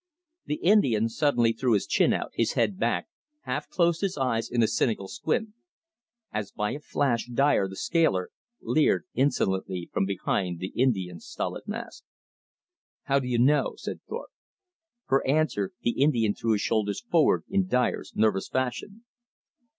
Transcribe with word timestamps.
The 0.47 0.55
Indian 0.55 1.09
suddenly 1.09 1.53
threw 1.53 1.73
his 1.73 1.85
chin 1.85 2.11
out, 2.11 2.31
his 2.33 2.53
head 2.53 2.79
back, 2.79 3.07
half 3.41 3.69
closed 3.69 4.01
his 4.01 4.17
eyes 4.17 4.49
in 4.49 4.63
a 4.63 4.67
cynical 4.67 5.07
squint. 5.07 5.49
As 6.31 6.51
by 6.51 6.71
a 6.71 6.79
flash 6.79 7.27
Dyer, 7.27 7.67
the 7.67 7.75
scaler, 7.75 8.31
leered 8.61 9.05
insolently 9.13 9.91
from 9.93 10.05
behind 10.07 10.57
the 10.57 10.69
Indian's 10.75 11.27
stolid 11.27 11.67
mask. 11.67 12.03
"How 13.03 13.19
do 13.19 13.27
you 13.27 13.37
know?" 13.37 13.75
said 13.77 14.01
Thorpe. 14.09 14.31
For 15.05 15.23
answer 15.27 15.71
the 15.83 15.91
Indian 16.01 16.33
threw 16.33 16.53
his 16.53 16.61
shoulders 16.61 16.99
forward 17.01 17.43
in 17.47 17.67
Dyer's 17.67 18.11
nervous 18.15 18.47
fashion. 18.47 19.05